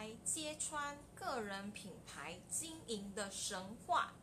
[0.00, 4.14] 来揭穿个人品牌经营的神话，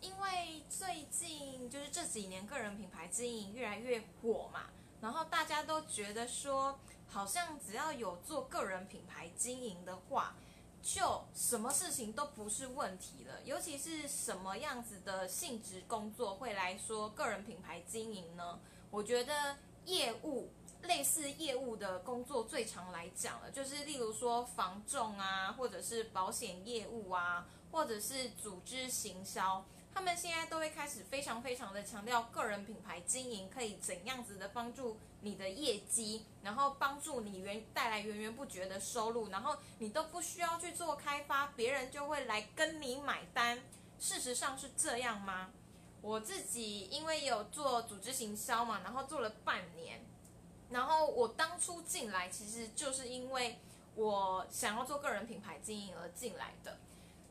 [0.00, 4.70] 因为最近就是这几年个人品牌经营越来越火嘛，
[5.02, 10.34] 然后大家都觉得说，好像只要有做个人品牌经营的话，
[10.82, 13.42] 就什么事情都不是问题了。
[13.44, 18.58] 尤其是什么样子的性质工作会来说个人品牌经营呢？
[18.90, 20.48] 我觉得业务。
[20.82, 43.58] 类似业务的工作，最常来讲了，就是例如说房仲啊，或者是保险业务啊，或者是组织行销，他们现在都会开始非常非常的强调个人品牌经营可以怎样子的帮助你的业绩，然后帮助你源带来源源不绝的收入，然后你都不需要去做开发，别人就会来跟你买单。
[43.98, 45.50] 事实上是这样吗？
[46.02, 50.04] 我自己因为有做组织行销嘛，然后做了半年。
[50.70, 53.58] 然后我当初进来，其实就是因为
[53.94, 56.78] 我想要做个人品牌经营而进来的。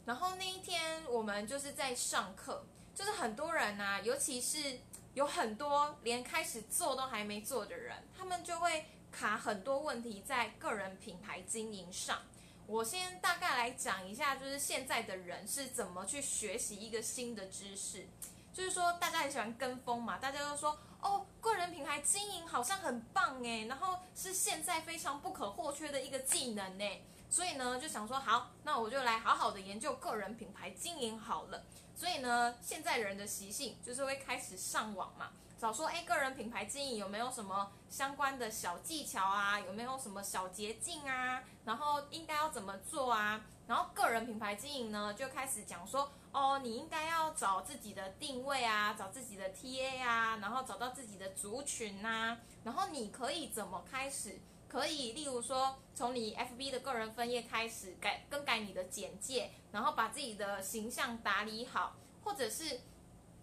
[0.05, 4.79] 然后那一天我们就是在上课，就是很多人呐，尤其是
[5.13, 12.21] 有很多连开始做都还没做的人，他们就会卡很多问题在个人品牌经营上。
[12.67, 18.07] 我先大概来讲一下，就是现在的人是怎么去学习一个新的知识。
[18.55, 26.85] 就是说，大家很喜欢跟风嘛，大家都说哦，个人品牌经营好像很棒诶，然后是现在非常不可或缺的一个技能呢。
[27.29, 31.65] 所以呢，就想说好，那我就来好好的研究个人品牌经营好了。
[31.93, 39.59] 所以呢，现在人的习性就是会开始上网嘛，找说哎，个人品牌经营有没有什么相关的小技巧啊？
[39.59, 41.43] 有没有什么小捷径啊？
[41.65, 43.41] 然后应该要怎么做啊？
[43.67, 54.39] 然后个人品牌经营呢，就开始讲说，哦，你应该要找自己的定位啊，找自己的 TA 啊，然后找到自己的族群呐，然后你可以怎么开始？
[54.67, 62.81] 可以，例如说，从你 FB 的个人分页开始改更改你的简介，然后把自己的形象打理好，或者是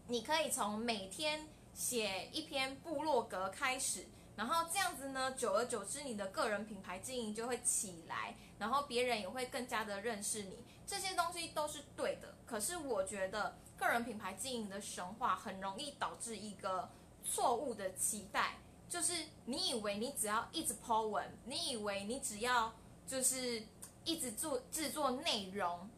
[0.09, 4.07] 你可以从每天写一篇部落格开始。
[4.35, 10.59] 然后这样子呢，久而久之，你的个人品牌经营就会起来，然后别人也会更加的认识你。
[10.87, 12.35] 这些东西都是对的。
[12.47, 16.91] 可是我觉得个人品牌经营的神话很容易导致一个
[17.23, 19.13] 错误的期待，就是
[19.45, 22.73] 你以为你只要一直 po 文，你以为你只要
[23.07, 23.63] 就是
[24.05, 25.89] 一直做制作内容，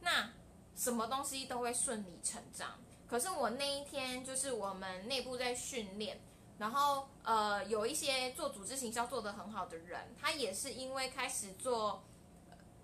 [0.00, 0.30] 那
[0.76, 2.78] 什么东西都会顺理成章。
[3.08, 6.20] 可是我那一天就是我们内部在训练。
[6.60, 12.04] 然后，呃，有一些做组织行销做得很好的人，他也是因为开始做，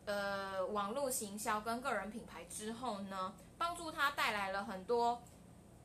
[0.06, 5.22] 呃，网络行销跟个人品牌之后呢，帮助他带来了很多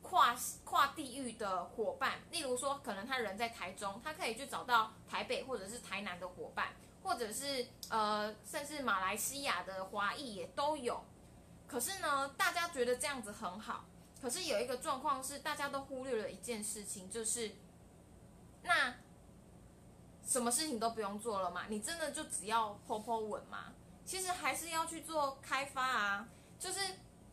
[0.01, 2.21] 跨跨地域的伙伴。
[2.31, 6.69] 例如说，可能他人在台中，他可以去找到台北或者是台南的伙伴，
[7.03, 11.03] 或者是呃，甚至马来西亚的华裔也都有。
[11.67, 13.83] 可是呢，大家觉得这样子很好，
[14.21, 17.51] 可是有一个状况是，大家都忽略了一件事情，就是。
[18.63, 18.93] 那
[20.25, 21.63] 什么事情都不用做了嘛？
[21.67, 23.73] 你真的就只要泼泼稳嘛？
[24.05, 26.27] 其实还是要去做开发啊。
[26.57, 26.79] 就是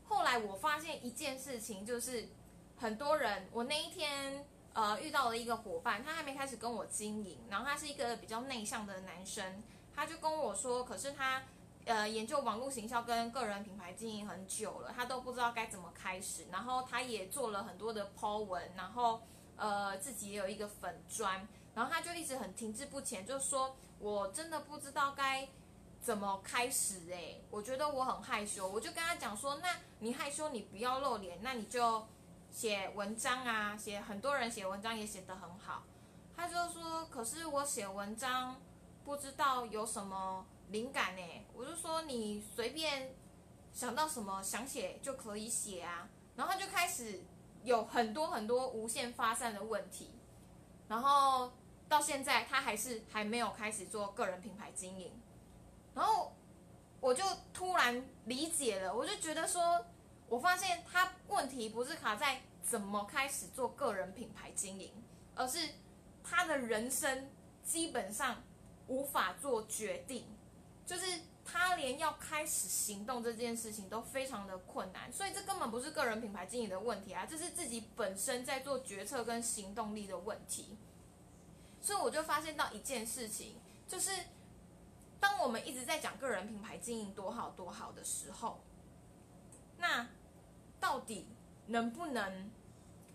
[0.05, 2.29] 后来我发现一件事情，就是
[2.77, 9.63] 很多人，我那一天呃遇到了一个伙伴，他还没开始跟我经营，然后他是一个比较内向的男生，
[9.95, 11.43] 他就跟我说，可是他
[11.85, 19.23] 呃研究网络行销跟个人品牌经营很久了，他都不知道该怎么开始，然后他也做了很多的 Po 文，然后。
[19.59, 25.49] 呃，自己也有一个粉砖，然后他就一直很停滞不前，就说我真的不知道该
[26.01, 32.07] 怎么开始哎，我觉得我很害羞，我就跟他讲说，那你害羞你不要露脸，那你就
[32.53, 35.83] 写文章啊，写很多人写文章也写得很好，
[36.37, 38.63] 他就说，可是我写文章
[39.05, 43.13] 不知道有什么灵感呢，我就说你随便
[43.73, 47.23] 想到什么想写就可以写啊，然后他就开始。
[47.65, 50.11] 有很多很多无限发散的问题，
[50.89, 51.53] 然后
[51.89, 55.13] 到现在他还是还没有开始做个人品牌经营，
[55.95, 56.33] 然后
[57.01, 59.85] 我就突然理解了，我就觉得说，
[60.29, 64.93] 我发现他问题不是卡在怎么开始做个人品牌经营，
[65.35, 65.59] 而是
[66.23, 67.31] 他的人生
[67.63, 68.43] 基本上
[68.87, 70.27] 无法做决定，
[70.87, 71.05] 就是。
[71.51, 80.77] 他连要开始行动这件事情都非常的困难，所以这根本不是个人品牌经营的问题啊，这是自己本身在做决策跟行动力的问题。
[81.81, 83.55] 所以我就发现到一件事情，
[83.87, 84.11] 就是
[85.19, 88.61] 当我们一直在讲个人品牌经营多好多好的时候，
[89.79, 90.07] 那
[90.79, 91.29] 到底
[91.69, 92.51] 能不能，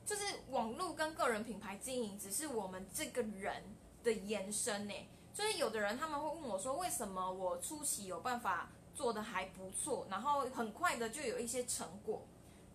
[0.05, 3.63] 就是网络跟个人品牌经营只是我们这个人
[4.03, 4.93] 的延伸呢？
[5.33, 12.21] 所以有的人他们会问我说：“为什么我初期有办法做的还不错，然后很快的就有一些成果。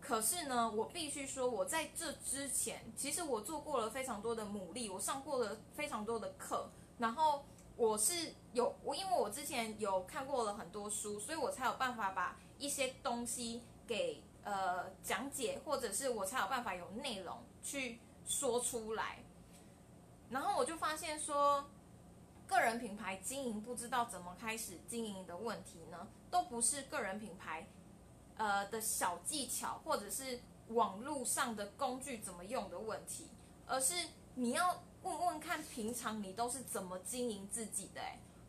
[0.00, 7.44] 可是呢，我必须说，我在这之前，其实我做过了非常多的努力，我上过了非常多的课，然后
[7.76, 19.24] 我是有我，因为我之前有看过了很多书，所以我才有办法把一些东西给呃讲解，或者是我才有办法有内容去说出来。
[20.30, 21.64] 然后我就发现说，
[22.68, 27.66] 人品牌经营不知道怎么开始经营的问题呢，都不是个人品牌。
[28.40, 30.38] 呃的小技巧，或者是
[30.68, 33.26] 网络上的工具怎么用的问题，
[33.66, 33.94] 而是
[34.36, 38.00] 你要问问看，平常你都是怎么经营自己的？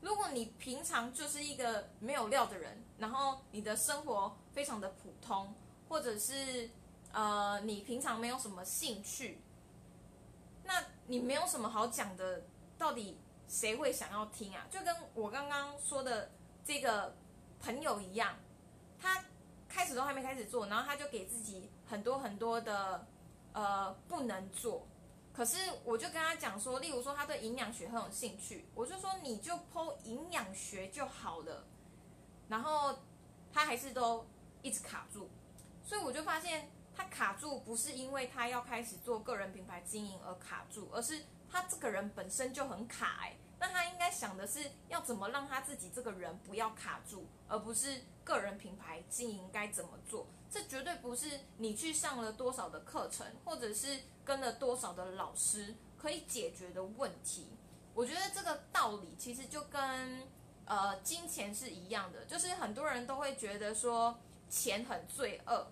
[0.02, 5.56] 如果你平常就是一个没有料的人，然后你的生活非常的普通，
[5.88, 6.70] 或者是
[7.12, 9.42] 呃你平常没有什么兴趣，
[10.66, 12.44] 那你没有什么好讲的，
[12.78, 13.18] 到底
[13.50, 14.66] 谁会想要听啊？
[14.72, 16.32] 就跟我刚刚说的
[16.64, 17.14] 这个
[17.60, 18.38] 朋友一样，
[18.98, 19.22] 他。
[19.72, 23.06] 开始都还没开始做，然后他就给自己很多很多的
[23.54, 24.88] 呃不能做。
[25.32, 31.68] 可是我就跟他讲说，例如说他对营养学很有兴趣，我就说你就剖营养学就好了。
[32.48, 32.98] 然后
[33.54, 34.26] 他还是都
[34.64, 35.30] 一直卡住，
[35.84, 43.38] 所以我就发现他卡住不是因为他要开始做个人品牌经营而卡住，而是他这个人本身就很卡哎。
[43.58, 50.28] 那他应该想的是要怎么让他自己这个人不要卡住，而不是个人品牌经营该怎么做。
[50.52, 57.48] 这绝对不是你去上了多少的课程，或者是跟了多少的老师可以解决的问题。
[57.94, 60.28] 我觉得这个道理其实就跟
[60.66, 64.20] 呃金钱是一样的，就是很多人都会觉得说
[64.50, 65.72] 钱很罪恶，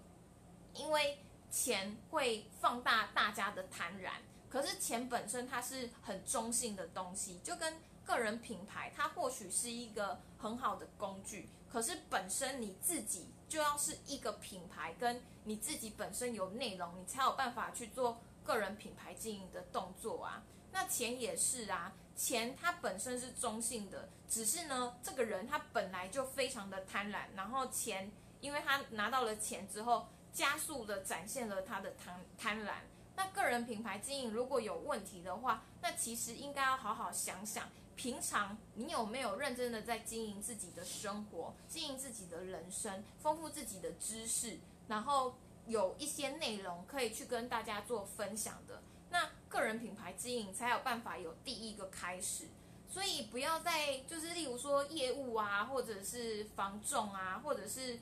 [0.77, 1.19] 因为
[1.49, 4.11] 钱会放大大家的贪婪。
[4.49, 11.49] 可是钱本身它是很中性的东西，就跟个人品牌，它或许是一个很好的工具。
[11.69, 20.41] 可是本身你自己就要是一个品牌，跟你自己本身有内容，你才有办法去做个人品牌经营的动作啊。
[20.71, 28.09] 那钱也是啊，钱它本身是中性的，只是呢，这个人他本来就非常的贪婪，然后钱，
[28.39, 32.73] 因为他拿到了钱之后，加速的展现了他的贪贪婪。
[33.15, 45.35] 那个人品牌经营如果有问题的话，那其实应该要好好想想，平常你有没有认真的在经营自己的生活，经营自己的人生，丰富自己的知识，然后
[45.65, 52.45] 有一些内容可以去跟大家做分享的，那个人品牌经营才有办法有第一个开始。
[52.87, 57.99] 所以不要再就是例如说业务啊，或者是防重啊，或者是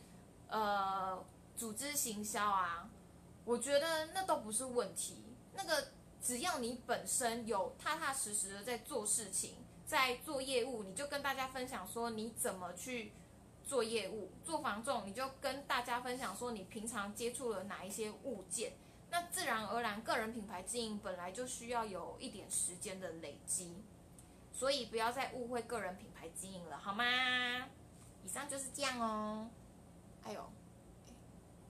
[0.48, 1.25] 呃
[1.56, 2.90] 组织行销啊。
[3.44, 5.24] 我觉得那都不是问题，
[5.54, 13.12] 那个只要你本身有踏踏实实的在做事情，在做业务，你就跟大家分享说你怎么去
[13.64, 18.74] 做业务，做防重，你就跟大家分享说你平常接触了哪一些物件，
[19.12, 23.84] 那自然而然个人品牌经营本来就需要有一点时间的累积，
[24.52, 27.04] 所以不要再误会个人品牌经营了，好吗？
[28.24, 29.48] 以上就是这样哦，
[30.24, 30.50] 哎呦。